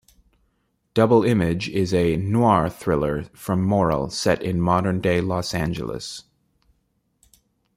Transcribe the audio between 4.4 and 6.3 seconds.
in modern-day Los Angeles.